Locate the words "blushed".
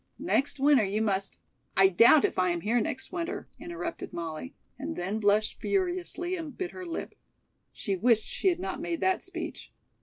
5.19-5.61